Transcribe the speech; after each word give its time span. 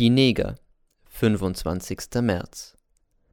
Die 0.00 0.10
Neger, 0.10 0.56
25. 1.04 2.20
März. 2.20 2.76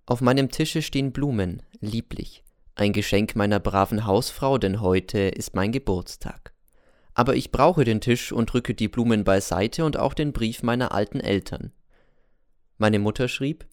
Auf 0.06 0.22
meinem 0.22 0.52
Tische 0.52 0.84
stehen 0.84 1.12
Blumen, 1.12 1.64
lieblich. 1.80 2.44
Ein 2.76 2.94
Geschenk 2.94 3.36
meiner 3.36 3.60
braven 3.60 4.06
Hausfrau, 4.06 4.60
denn 4.60 4.80
heute 4.80 5.18
ist 5.22 5.56
mein 5.56 5.72
Geburtstag. 5.72 6.54
Aber 7.16 7.36
ich 7.36 7.52
brauche 7.52 7.84
den 7.84 8.00
Tisch 8.00 8.32
und 8.32 8.54
rücke 8.54 8.76
die 8.76 8.90
Blumen 8.90 9.24
beiseite 9.24 9.86
und 9.86 9.98
auch 9.98 10.14
den 10.14 10.34
Brief 10.34 10.62
meiner 10.62 10.92
alten 10.92 11.20
Eltern. 11.20 11.72
Meine 12.78 13.00
Mutter 13.00 13.28
schrieb, 13.28 13.66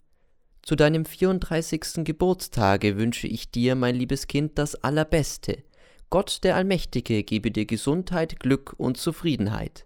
Zu 0.62 0.74
deinem 0.74 1.04
34. 1.04 2.04
Geburtstage 2.04 2.96
wünsche 2.96 3.26
ich 3.28 3.50
dir, 3.50 3.74
mein 3.74 3.96
liebes 3.96 4.28
Kind, 4.28 4.56
das 4.56 4.76
Allerbeste. 4.76 5.62
Gott 6.08 6.42
der 6.42 6.56
Allmächtige 6.56 7.22
gebe 7.22 7.50
dir 7.50 7.66
Gesundheit, 7.66 8.40
Glück 8.40 8.74
und 8.78 8.96
Zufriedenheit. 8.96 9.84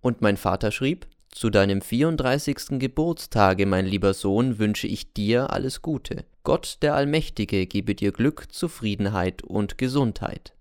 Und 0.00 0.20
mein 0.20 0.36
Vater 0.36 0.70
schrieb, 0.70 1.08
zu 1.30 1.48
deinem 1.50 1.80
34. 1.80 2.78
Geburtstage, 2.78 3.64
mein 3.66 3.86
lieber 3.86 4.14
Sohn, 4.14 4.58
wünsche 4.58 4.86
ich 4.86 5.12
dir 5.12 5.50
alles 5.50 5.80
Gute. 5.80 6.24
Gott 6.42 6.78
der 6.82 6.94
Allmächtige 6.94 7.66
gebe 7.66 7.94
dir 7.94 8.12
Glück, 8.12 8.52
Zufriedenheit 8.52 9.42
und 9.42 9.78
Gesundheit. 9.78 10.54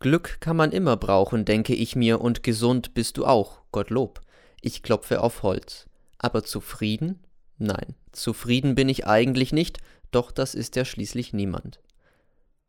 Glück 0.00 0.40
kann 0.40 0.56
man 0.56 0.72
immer 0.72 0.96
brauchen, 0.96 1.44
denke 1.44 1.74
ich 1.74 1.96
mir, 1.96 2.20
und 2.20 2.42
gesund 2.42 2.94
bist 2.94 3.16
du 3.18 3.26
auch, 3.26 3.62
Gottlob. 3.72 4.20
Ich 4.60 4.82
klopfe 4.82 5.20
auf 5.20 5.42
Holz. 5.42 5.86
Aber 6.18 6.42
zufrieden? 6.42 7.20
Nein, 7.58 7.94
zufrieden 8.12 8.74
bin 8.74 8.88
ich 8.88 9.06
eigentlich 9.06 9.52
nicht, 9.52 9.78
doch 10.10 10.30
das 10.30 10.54
ist 10.54 10.76
ja 10.76 10.84
schließlich 10.84 11.32
niemand. 11.32 11.80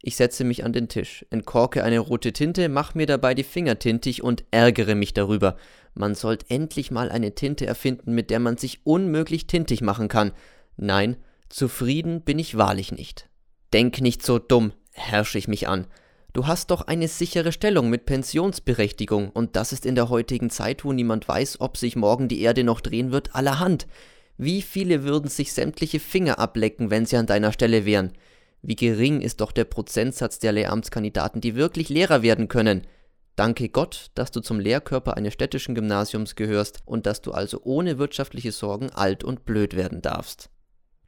Ich 0.02 0.16
setze 0.16 0.46
mich 0.46 0.64
an 0.64 0.72
den 0.72 0.88
Tisch, 0.88 1.26
entkorke 1.30 1.84
eine 1.84 2.00
rote 2.00 2.32
Tinte, 2.32 2.70
mach 2.70 2.96
mir 2.96 3.06
dabei 3.06 3.34
die 3.34 3.44
Finger 3.44 3.80
tintig 3.80 4.24
und 4.24 4.46
ärgere 4.52 4.96
mich 4.96 5.14
darüber. 5.14 5.58
Man 5.94 6.16
sollte 6.16 6.46
endlich 6.50 6.90
mal 6.90 7.12
eine 7.12 7.36
Tinte 7.36 7.66
erfinden, 7.66 8.14
mit 8.14 8.30
der 8.30 8.40
man 8.40 8.56
sich 8.56 8.86
unmöglich 8.86 9.48
tintig 9.48 9.82
machen 9.82 10.08
kann. 10.08 10.32
Nein, 10.78 11.18
zufrieden 11.50 12.22
bin 12.22 12.40
ich 12.40 12.58
wahrlich 12.58 12.94
nicht. 12.94 13.28
Denk 13.74 14.00
nicht 14.00 14.26
so 14.26 14.40
dumm, 14.40 14.72
herrsche 14.94 15.38
ich 15.38 15.50
mich 15.50 15.68
an. 15.68 15.86
Du 16.32 16.48
hast 16.48 16.72
doch 16.72 16.82
eine 16.82 17.08
sichere 17.08 17.52
Stellung 17.52 17.90
mit 17.90 18.06
Pensionsberechtigung, 18.06 19.30
und 19.32 19.56
das 19.56 19.74
ist 19.74 19.86
in 19.86 19.96
der 19.96 20.10
heutigen 20.10 20.50
Zeit, 20.50 20.86
wo 20.86 20.94
niemand 20.94 21.28
weiß, 21.28 21.60
ob 21.60 21.76
sich 21.76 21.96
morgen 21.96 22.28
die 22.28 22.42
Erde 22.42 22.64
noch 22.64 22.82
drehen 22.82 23.12
wird, 23.12 23.36
allerhand. 23.36 23.88
Wie 24.38 24.62
viele 24.62 25.04
würden 25.04 25.30
sich 25.30 25.52
sämtliche 25.52 26.00
Finger 26.00 26.40
ablecken, 26.40 26.92
wenn 26.92 27.06
sie 27.06 27.18
an 27.18 27.26
deiner 27.26 27.52
Stelle 27.52 27.84
wären? 27.84 28.14
Wie 28.62 28.76
gering 28.76 29.22
ist 29.22 29.42
doch 29.42 29.52
der 29.52 29.64
Prozentsatz 29.64 30.40
der 30.40 30.52
Lehramtskandidaten, 30.52 31.42
die 31.42 31.56
wirklich 31.56 31.90
Lehrer 31.90 32.22
werden 32.22 32.48
können. 32.48 32.86
Danke 33.36 33.70
Gott, 33.70 34.12
dass 34.16 34.32
du 34.32 34.42
zum 34.42 34.60
Lehrkörper 34.60 35.16
eines 35.16 35.34
städtischen 35.34 35.76
Gymnasiums 35.76 36.36
gehörst 36.36 36.80
und 36.86 37.06
dass 37.06 37.22
du 37.22 37.32
also 37.32 37.62
ohne 37.64 37.98
wirtschaftliche 37.98 38.52
Sorgen 38.52 38.90
alt 38.90 39.24
und 39.24 39.46
blöd 39.46 39.78
werden 39.78 40.02
darfst. 40.02 40.50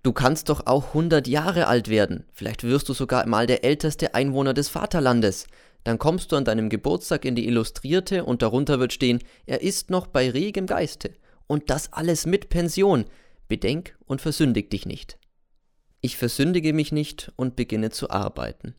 Du 0.03 0.13
kannst 0.13 0.49
doch 0.49 0.65
auch 0.65 0.87
100 0.89 1.27
Jahre 1.27 1.67
alt 1.67 1.89
werden. 1.89 2.25
Vielleicht 2.31 2.63
wirst 2.63 2.89
du 2.89 2.93
sogar 2.93 3.27
mal 3.27 3.45
der 3.47 3.63
älteste 3.63 4.15
Einwohner 4.15 4.53
des 4.53 4.69
Vaterlandes. 4.69 5.45
Dann 5.83 5.99
kommst 5.99 6.31
du 6.31 6.37
an 6.37 6.45
deinem 6.45 6.69
Geburtstag 6.69 7.25
in 7.25 7.35
die 7.35 7.47
Illustrierte 7.47 8.23
und 8.23 8.41
darunter 8.41 8.79
wird 8.79 8.93
stehen, 8.93 9.19
er 9.45 9.61
ist 9.61 9.89
noch 9.89 10.07
bei 10.07 10.29
regem 10.29 10.65
Geiste. 10.67 11.11
Und 11.47 11.69
das 11.69 11.91
alles 11.91 12.25
mit 12.25 12.49
Pension. 12.49 13.05
Bedenk 13.47 13.97
und 14.05 14.21
versündig 14.21 14.69
dich 14.71 14.85
nicht. 14.85 15.17
Ich 16.01 16.17
versündige 16.17 16.73
mich 16.73 16.91
nicht 16.91 17.31
und 17.35 17.55
beginne 17.55 17.91
zu 17.91 18.09
arbeiten. 18.09 18.73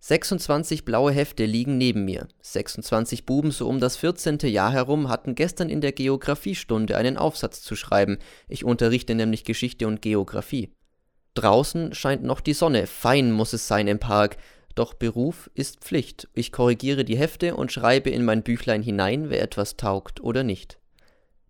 26 0.00 0.84
blaue 0.84 1.12
Hefte 1.12 1.44
liegen 1.44 1.76
neben 1.76 2.06
mir. 2.06 2.26
26 2.40 3.26
Buben 3.26 3.50
so 3.50 3.68
um 3.68 3.78
das 3.78 3.96
14. 3.98 4.38
Jahr 4.44 4.72
herum 4.72 5.08
hatten 5.10 5.34
gestern 5.34 5.68
in 5.68 5.82
der 5.82 5.92
Geographiestunde 5.92 6.96
einen 6.96 7.18
Aufsatz 7.18 7.60
zu 7.60 7.76
schreiben. 7.76 8.18
Ich 8.48 8.64
unterrichte 8.64 9.14
nämlich 9.14 9.44
Geschichte 9.44 9.86
und 9.86 10.02
Geographie. 10.02 10.74
Draußen 11.34 11.94
scheint 11.94 12.24
noch 12.24 12.40
die 12.40 12.54
Sonne, 12.54 12.86
fein 12.86 13.32
muss 13.32 13.52
es 13.52 13.68
sein 13.68 13.86
im 13.86 14.00
Park, 14.00 14.38
doch 14.74 14.94
Beruf 14.94 15.50
ist 15.54 15.80
Pflicht. 15.80 16.28
Ich 16.32 16.52
korrigiere 16.52 17.04
die 17.04 17.16
Hefte 17.16 17.54
und 17.54 17.70
schreibe 17.70 18.10
in 18.10 18.24
mein 18.24 18.42
Büchlein 18.42 18.82
hinein, 18.82 19.28
wer 19.28 19.42
etwas 19.42 19.76
taugt 19.76 20.20
oder 20.20 20.42
nicht. 20.42 20.78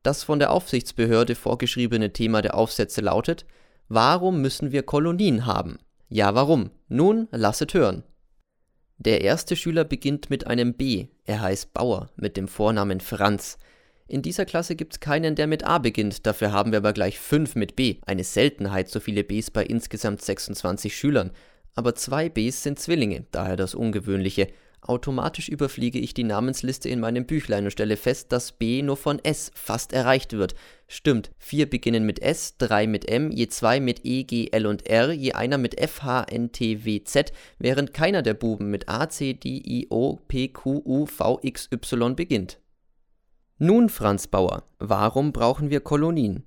Das 0.02 0.24
von 0.24 0.40
der 0.40 0.50
Aufsichtsbehörde 0.50 1.36
vorgeschriebene 1.36 2.12
Thema 2.12 2.42
der 2.42 2.56
Aufsätze 2.56 3.00
lautet 3.00 3.46
Warum 3.88 4.40
müssen 4.40 4.72
wir 4.72 4.82
Kolonien 4.82 5.46
haben? 5.46 5.78
Ja, 6.08 6.34
warum? 6.34 6.70
Nun, 6.88 7.28
lasset 7.30 7.74
hören. 7.74 8.04
Der 8.98 9.22
erste 9.22 9.56
Schüler 9.56 9.84
beginnt 9.84 10.30
mit 10.30 10.46
einem 10.46 10.74
B. 10.74 11.08
Er 11.24 11.40
heißt 11.40 11.74
Bauer 11.74 12.10
mit 12.16 12.36
dem 12.36 12.48
Vornamen 12.48 13.00
Franz. 13.00 13.58
In 14.06 14.22
dieser 14.22 14.44
Klasse 14.44 14.76
gibt's 14.76 15.00
keinen, 15.00 15.34
der 15.34 15.46
mit 15.46 15.64
A 15.64 15.78
beginnt, 15.78 16.26
dafür 16.26 16.52
haben 16.52 16.70
wir 16.70 16.78
aber 16.78 16.92
gleich 16.92 17.18
fünf 17.18 17.54
mit 17.54 17.76
B. 17.76 17.96
Eine 18.06 18.24
Seltenheit, 18.24 18.88
so 18.88 19.00
viele 19.00 19.24
Bs 19.24 19.50
bei 19.50 19.64
insgesamt 19.64 20.22
26 20.22 20.94
Schülern. 20.94 21.30
Aber 21.74 21.94
zwei 21.94 22.28
Bs 22.28 22.62
sind 22.62 22.78
Zwillinge, 22.78 23.24
daher 23.30 23.56
das 23.56 23.74
Ungewöhnliche. 23.74 24.48
Automatisch 24.84 25.48
überfliege 25.48 26.00
ich 26.00 26.12
die 26.12 26.24
Namensliste 26.24 26.88
in 26.88 26.98
meinem 26.98 27.24
Büchlein 27.24 27.64
und 27.64 27.70
stelle 27.70 27.96
fest, 27.96 28.32
dass 28.32 28.50
B 28.50 28.82
nur 28.82 28.96
von 28.96 29.20
S 29.20 29.52
fast 29.54 29.92
erreicht 29.92 30.32
wird. 30.32 30.56
Stimmt, 30.88 31.30
vier 31.38 31.70
beginnen 31.70 32.04
mit 32.04 32.20
S, 32.20 32.56
drei 32.58 32.88
mit 32.88 33.08
M, 33.08 33.30
je 33.30 33.46
zwei 33.46 33.78
mit 33.78 34.00
E, 34.04 34.24
G, 34.24 34.48
L 34.50 34.66
und 34.66 34.88
R, 34.88 35.12
je 35.12 35.34
einer 35.34 35.56
mit 35.56 35.80
F, 35.80 36.02
H, 36.02 36.24
N, 36.24 36.50
T, 36.50 36.84
W, 36.84 37.04
Z, 37.04 37.32
während 37.60 37.94
keiner 37.94 38.22
der 38.22 38.34
Buben 38.34 38.72
mit 38.72 38.88
A, 38.88 39.08
C, 39.08 39.34
D, 39.34 39.62
I, 39.64 39.86
O, 39.88 40.18
P, 40.26 40.48
Q, 40.48 40.82
U, 40.84 41.06
V, 41.06 41.38
X, 41.42 41.68
Y 41.72 42.16
beginnt. 42.16 42.58
Nun, 43.58 43.88
Franz 43.88 44.26
Bauer, 44.26 44.64
warum 44.80 45.32
brauchen 45.32 45.70
wir 45.70 45.78
Kolonien? 45.78 46.42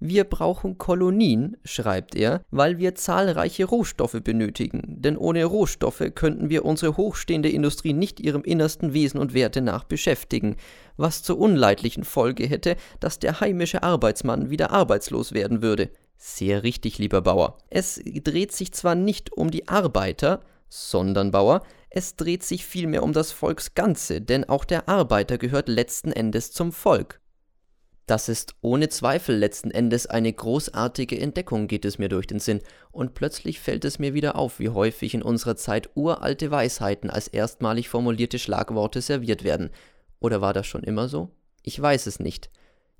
Wir 0.00 0.24
brauchen 0.24 0.76
Kolonien, 0.76 1.56
schreibt 1.64 2.14
er, 2.14 2.42
weil 2.50 2.78
wir 2.78 2.94
zahlreiche 2.94 3.64
Rohstoffe 3.64 4.20
benötigen, 4.22 4.82
denn 5.00 5.16
ohne 5.16 5.44
Rohstoffe 5.44 6.02
könnten 6.14 6.50
wir 6.50 6.64
unsere 6.64 6.96
hochstehende 6.96 7.48
Industrie 7.48 7.92
nicht 7.92 8.20
ihrem 8.20 8.42
innersten 8.42 8.92
Wesen 8.92 9.18
und 9.20 9.34
Werte 9.34 9.60
nach 9.60 9.84
beschäftigen, 9.84 10.56
was 10.96 11.22
zur 11.22 11.38
unleidlichen 11.38 12.04
Folge 12.04 12.46
hätte, 12.46 12.76
dass 13.00 13.18
der 13.18 13.40
heimische 13.40 13.82
Arbeitsmann 13.82 14.50
wieder 14.50 14.72
arbeitslos 14.72 15.32
werden 15.32 15.62
würde. 15.62 15.90
Sehr 16.16 16.62
richtig, 16.62 16.98
lieber 16.98 17.22
Bauer. 17.22 17.58
Es 17.70 18.00
dreht 18.04 18.52
sich 18.52 18.72
zwar 18.72 18.94
nicht 18.94 19.32
um 19.32 19.50
die 19.50 19.68
Arbeiter, 19.68 20.40
sondern 20.68 21.30
Bauer, 21.30 21.62
es 21.88 22.16
dreht 22.16 22.42
sich 22.42 22.66
vielmehr 22.66 23.04
um 23.04 23.12
das 23.12 23.30
Volksganze, 23.30 24.20
denn 24.20 24.44
auch 24.48 24.64
der 24.64 24.88
Arbeiter 24.88 25.38
gehört 25.38 25.68
letzten 25.68 26.10
Endes 26.10 26.50
zum 26.50 26.72
Volk. 26.72 27.20
Das 28.06 28.28
ist 28.28 28.54
ohne 28.60 28.90
Zweifel 28.90 29.36
letzten 29.36 29.70
Endes 29.70 30.06
eine 30.06 30.30
großartige 30.30 31.18
Entdeckung, 31.18 31.68
geht 31.68 31.86
es 31.86 31.98
mir 31.98 32.10
durch 32.10 32.26
den 32.26 32.38
Sinn, 32.38 32.60
und 32.92 33.14
plötzlich 33.14 33.60
fällt 33.60 33.84
es 33.86 33.98
mir 33.98 34.12
wieder 34.12 34.36
auf, 34.36 34.58
wie 34.58 34.68
häufig 34.68 35.14
in 35.14 35.22
unserer 35.22 35.56
Zeit 35.56 35.88
uralte 35.94 36.50
Weisheiten 36.50 37.08
als 37.08 37.28
erstmalig 37.28 37.88
formulierte 37.88 38.38
Schlagworte 38.38 39.00
serviert 39.00 39.42
werden. 39.42 39.70
Oder 40.20 40.42
war 40.42 40.52
das 40.52 40.66
schon 40.66 40.82
immer 40.82 41.08
so? 41.08 41.30
Ich 41.62 41.80
weiß 41.80 42.06
es 42.06 42.20
nicht. 42.20 42.50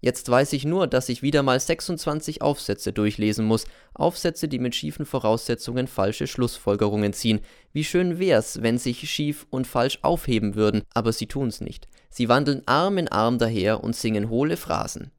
Jetzt 0.05 0.29
weiß 0.29 0.53
ich 0.53 0.67
nur, 0.67 0.87
dass 0.87 1.09
ich 1.09 1.23
wieder 1.23 1.43
mal 1.43 1.59
26 1.59 2.43
Aufsätze 2.43 2.93
durchlesen 2.93 3.47
muss, 3.47 3.65
Aufsätze, 3.95 4.49
die 4.49 4.59
mit 4.59 4.75
schiefen 4.75 5.07
Voraussetzungen 5.07 5.87
falsche 5.87 6.27
Schlussfolgerungen 6.27 7.15
ziehen. 7.15 7.41
Wie 7.73 7.85
schön 7.85 8.19
wär's, 8.19 8.61
wenn 8.61 8.77
sich 8.77 9.09
schief 9.09 9.47
und 9.49 9.67
falsch 9.67 10.01
aufheben 10.03 10.57
würden, 10.57 10.83
aber 10.93 11.11
sie 11.11 11.27
tun's 11.27 11.63
nicht. 11.63 11.89
Sie 12.11 12.29
wandeln 12.29 12.61
Arm 12.67 12.99
in 12.99 13.09
Arm 13.09 13.39
daher 13.39 13.83
und 13.83 13.97
singen 13.97 14.29
hohle 14.29 14.59
Phrasen. 14.59 15.11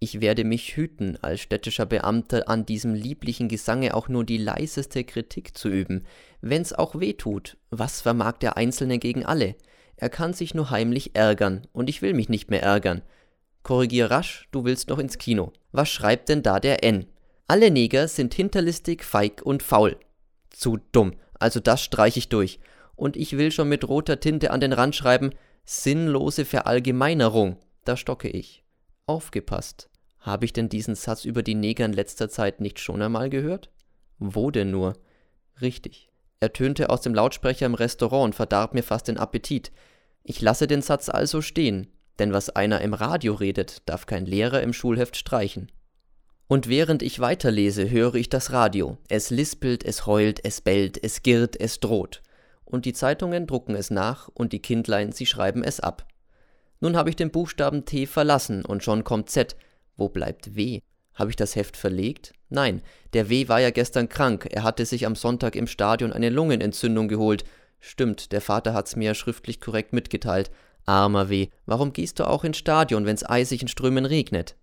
Ich 0.00 0.20
werde 0.20 0.44
mich 0.44 0.76
hüten, 0.76 1.16
als 1.22 1.40
städtischer 1.40 1.86
Beamter 1.86 2.46
an 2.46 2.66
diesem 2.66 2.92
lieblichen 2.92 3.48
Gesange 3.48 3.94
auch 3.94 4.10
nur 4.10 4.24
die 4.24 4.36
leiseste 4.36 5.02
Kritik 5.02 5.56
zu 5.56 5.70
üben. 5.70 6.04
Wenn's 6.42 6.74
auch 6.74 7.00
weh 7.00 7.14
tut, 7.14 7.56
was 7.70 8.02
vermag 8.02 8.32
der 8.32 8.58
Einzelne 8.58 8.98
gegen 8.98 9.24
alle? 9.24 9.54
Er 9.96 10.10
kann 10.10 10.34
sich 10.34 10.52
nur 10.52 10.68
heimlich 10.68 11.16
ärgern, 11.16 11.66
und 11.72 11.88
ich 11.88 12.02
will 12.02 12.12
mich 12.12 12.28
nicht 12.28 12.50
mehr 12.50 12.62
ärgern. 12.62 13.00
Korrigier 13.62 14.10
rasch, 14.10 14.48
du 14.52 14.64
willst 14.64 14.88
noch 14.88 14.98
ins 14.98 15.18
Kino. 15.18 15.52
Was 15.72 15.88
schreibt 15.88 16.28
denn 16.28 16.42
da 16.42 16.60
der 16.60 16.82
N? 16.84 17.06
Alle 17.46 17.70
Neger 17.70 18.08
sind 18.08 18.34
hinterlistig, 18.34 19.04
feig 19.04 19.42
und 19.42 19.62
faul. 19.62 19.96
Zu 20.50 20.78
dumm, 20.92 21.14
also 21.38 21.60
das 21.60 21.82
streich 21.82 22.16
ich 22.16 22.28
durch. 22.28 22.60
Und 22.96 23.16
ich 23.16 23.36
will 23.36 23.50
schon 23.50 23.68
mit 23.68 23.88
roter 23.88 24.20
Tinte 24.20 24.50
an 24.50 24.60
den 24.60 24.72
Rand 24.72 24.94
schreiben, 24.94 25.30
sinnlose 25.64 26.44
Verallgemeinerung. 26.44 27.56
Da 27.84 27.96
stocke 27.96 28.28
ich. 28.28 28.62
Aufgepasst. 29.06 29.88
Habe 30.20 30.44
ich 30.44 30.52
denn 30.52 30.68
diesen 30.68 30.94
Satz 30.94 31.24
über 31.24 31.42
die 31.42 31.54
Neger 31.54 31.86
in 31.86 31.92
letzter 31.92 32.28
Zeit 32.28 32.60
nicht 32.60 32.78
schon 32.78 33.00
einmal 33.00 33.30
gehört? 33.30 33.70
Wo 34.18 34.50
denn 34.50 34.70
nur? 34.70 34.92
Richtig. 35.60 36.10
Er 36.40 36.52
tönte 36.52 36.90
aus 36.90 37.00
dem 37.00 37.14
Lautsprecher 37.14 37.66
im 37.66 37.74
Restaurant 37.74 38.24
und 38.26 38.34
verdarb 38.34 38.74
mir 38.74 38.82
fast 38.82 39.08
den 39.08 39.16
Appetit. 39.16 39.72
Ich 40.22 40.40
lasse 40.40 40.66
den 40.66 40.82
Satz 40.82 41.08
also 41.08 41.42
stehen. 41.42 41.88
Denn 42.20 42.34
was 42.34 42.50
einer 42.50 42.82
im 42.82 42.92
Radio 42.92 43.32
redet, 43.32 43.88
darf 43.88 44.04
kein 44.04 44.26
Lehrer 44.26 44.62
im 44.62 44.74
Schulheft 44.74 45.16
streichen. 45.16 45.72
Und 46.48 46.68
während 46.68 47.02
ich 47.02 47.18
weiterlese, 47.18 47.88
höre 47.88 48.14
ich 48.14 48.28
das 48.28 48.52
Radio. 48.52 48.98
Es 49.08 49.30
lispelt, 49.30 49.84
es 49.84 50.04
heult, 50.04 50.44
es 50.44 50.60
bellt, 50.60 51.02
es 51.02 51.22
girrt, 51.22 51.58
es 51.58 51.80
droht. 51.80 52.22
Und 52.66 52.84
die 52.84 52.92
Zeitungen 52.92 53.46
drucken 53.46 53.74
es 53.74 53.90
nach 53.90 54.28
und 54.28 54.52
die 54.52 54.60
Kindlein, 54.60 55.12
sie 55.12 55.24
schreiben 55.24 55.64
es 55.64 55.80
ab. 55.80 56.06
Nun 56.80 56.94
habe 56.94 57.08
ich 57.08 57.16
den 57.16 57.30
Buchstaben 57.30 57.86
T 57.86 58.04
verlassen 58.04 58.66
und 58.66 58.84
schon 58.84 59.02
kommt 59.02 59.30
Z. 59.30 59.56
Wo 59.96 60.10
bleibt 60.10 60.54
W? 60.56 60.80
Habe 61.14 61.30
ich 61.30 61.36
das 61.36 61.56
Heft 61.56 61.76
verlegt? 61.76 62.34
Nein, 62.50 62.82
der 63.14 63.30
W 63.30 63.48
war 63.48 63.60
ja 63.60 63.70
gestern 63.70 64.10
krank. 64.10 64.46
Er 64.50 64.62
hatte 64.62 64.84
sich 64.84 65.06
am 65.06 65.16
Sonntag 65.16 65.56
im 65.56 65.66
Stadion 65.66 66.12
eine 66.12 66.28
Lungenentzündung 66.28 67.08
geholt. 67.08 67.44
Stimmt, 67.78 68.32
der 68.32 68.42
Vater 68.42 68.74
hat's 68.74 68.94
mir 68.94 69.14
schriftlich 69.14 69.58
korrekt 69.58 69.94
mitgeteilt. 69.94 70.50
Armer 70.86 71.28
W, 71.28 71.48
warum 71.66 71.92
gehst 71.92 72.18
du 72.18 72.24
auch 72.24 72.44
ins 72.44 72.56
Stadion, 72.56 73.06
wenn's 73.06 73.28
eisig 73.28 73.62
in 73.62 73.68
Strömen 73.68 74.04
regnet? 74.04 74.56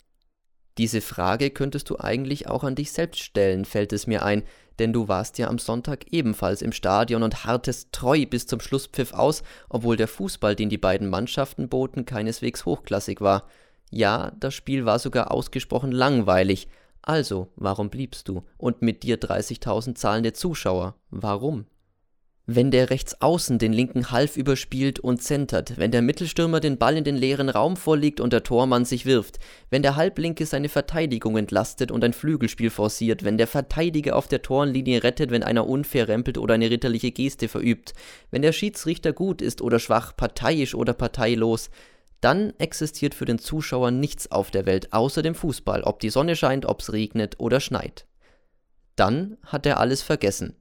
Diese 0.77 1.01
Frage 1.01 1.49
könntest 1.49 1.89
du 1.89 1.97
eigentlich 1.99 2.47
auch 2.47 2.63
an 2.63 2.75
dich 2.75 2.91
selbst 2.91 3.21
stellen, 3.21 3.65
fällt 3.65 3.93
es 3.93 4.05
mir 4.05 4.23
ein, 4.23 4.43
denn 4.77 4.93
du 4.93 5.07
warst 5.07 5.39
ja 5.39 5.47
am 5.47 5.57
Sonntag 5.57 6.11
ebenfalls 6.11 6.61
im 6.61 6.71
Stadion 6.71 7.23
und 7.23 7.45
hartest 7.45 7.91
treu 7.91 8.25
bis 8.27 8.45
zum 8.45 8.59
Schlusspfiff 8.59 9.13
aus, 9.13 9.41
obwohl 9.69 9.97
der 9.97 10.07
Fußball, 10.07 10.55
den 10.55 10.69
die 10.69 10.77
beiden 10.77 11.09
Mannschaften 11.09 11.67
boten, 11.67 12.05
keineswegs 12.05 12.65
hochklassig 12.65 13.21
war. 13.21 13.47
Ja, 13.89 14.31
das 14.39 14.53
Spiel 14.53 14.85
war 14.85 14.99
sogar 14.99 15.31
ausgesprochen 15.31 15.91
langweilig. 15.91 16.67
Also, 17.01 17.47
warum 17.55 17.89
bliebst 17.89 18.27
du? 18.27 18.43
Und 18.57 18.81
mit 18.83 19.01
dir 19.01 19.19
30.000 19.19 19.95
zahlende 19.95 20.33
Zuschauer. 20.33 20.95
Warum? 21.09 21.65
Wenn 22.49 22.71
der 22.71 22.89
Rechtsaußen 22.89 23.59
den 23.59 23.73
linken 23.73 24.09
Half 24.09 24.37
überspielt 24.37 25.01
und 25.01 25.21
zentert, 25.21 25.77
wenn 25.77 25.91
der 25.91 26.01
Mittelstürmer 26.01 26.61
den 26.61 26.77
Ball 26.77 26.95
in 26.95 27.03
den 27.03 27.17
leeren 27.17 27.49
Raum 27.49 27.75
vorlegt 27.75 28.21
und 28.21 28.31
der 28.31 28.43
Tormann 28.43 28.85
sich 28.85 29.05
wirft, 29.05 29.39
wenn 29.69 29.81
der 29.81 29.97
Halblinke 29.97 30.45
seine 30.45 30.69
Verteidigung 30.69 31.35
entlastet 31.35 31.91
und 31.91 32.05
ein 32.05 32.13
Flügelspiel 32.13 32.69
forciert, 32.69 33.25
wenn 33.25 33.37
der 33.37 33.47
Verteidiger 33.47 34.15
auf 34.15 34.29
der 34.29 34.43
Torlinie 34.43 35.03
rettet, 35.03 35.29
wenn 35.29 35.43
einer 35.43 35.67
unfair 35.67 36.07
rempelt 36.07 36.37
oder 36.37 36.53
eine 36.53 36.69
ritterliche 36.69 37.11
Geste 37.11 37.49
verübt, 37.49 37.93
wenn 38.31 38.43
der 38.43 38.53
Schiedsrichter 38.53 39.11
gut 39.11 39.41
ist 39.41 39.61
oder 39.61 39.77
schwach, 39.77 40.15
parteiisch 40.15 40.73
oder 40.73 40.93
parteilos, 40.93 41.69
dann 42.21 42.53
existiert 42.59 43.13
für 43.13 43.25
den 43.25 43.39
Zuschauer 43.39 43.91
nichts 43.91 44.31
auf 44.31 44.51
der 44.51 44.65
Welt 44.65 44.93
außer 44.93 45.21
dem 45.21 45.35
Fußball, 45.35 45.83
ob 45.83 45.99
die 45.99 46.09
Sonne 46.09 46.37
scheint, 46.37 46.65
ob's 46.65 46.93
regnet 46.93 47.41
oder 47.41 47.59
schneit. 47.59 48.07
Dann 48.95 49.35
hat 49.43 49.65
er 49.65 49.81
alles 49.81 50.01
vergessen. 50.01 50.55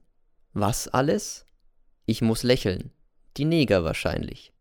Was 0.51 0.89
alles? 0.89 1.46
Ich 2.09 2.21
muss 2.21 2.43
lächeln. 2.43 2.91
Die 3.35 3.43
Neger 3.43 3.83
wahrscheinlich. 3.83 4.53